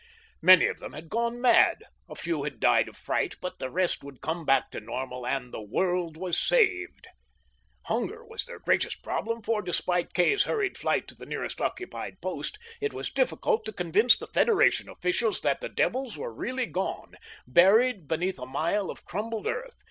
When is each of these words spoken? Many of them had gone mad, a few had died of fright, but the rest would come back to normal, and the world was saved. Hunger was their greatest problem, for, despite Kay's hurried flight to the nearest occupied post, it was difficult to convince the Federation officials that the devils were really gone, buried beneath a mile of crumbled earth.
Many 0.41 0.65
of 0.65 0.79
them 0.79 0.93
had 0.93 1.09
gone 1.09 1.39
mad, 1.39 1.83
a 2.09 2.15
few 2.15 2.41
had 2.41 2.59
died 2.59 2.87
of 2.89 2.97
fright, 2.97 3.35
but 3.39 3.59
the 3.59 3.69
rest 3.69 4.03
would 4.03 4.19
come 4.19 4.45
back 4.45 4.71
to 4.71 4.79
normal, 4.79 5.27
and 5.27 5.53
the 5.53 5.61
world 5.61 6.17
was 6.17 6.39
saved. 6.39 7.05
Hunger 7.85 8.25
was 8.25 8.45
their 8.45 8.57
greatest 8.57 9.03
problem, 9.03 9.43
for, 9.43 9.61
despite 9.61 10.15
Kay's 10.15 10.45
hurried 10.45 10.75
flight 10.75 11.07
to 11.09 11.13
the 11.15 11.27
nearest 11.27 11.61
occupied 11.61 12.19
post, 12.19 12.57
it 12.81 12.93
was 12.95 13.11
difficult 13.11 13.63
to 13.65 13.71
convince 13.71 14.17
the 14.17 14.25
Federation 14.25 14.89
officials 14.89 15.41
that 15.41 15.61
the 15.61 15.69
devils 15.69 16.17
were 16.17 16.33
really 16.33 16.65
gone, 16.65 17.13
buried 17.45 18.07
beneath 18.07 18.39
a 18.39 18.47
mile 18.47 18.89
of 18.89 19.05
crumbled 19.05 19.45
earth. 19.45 19.75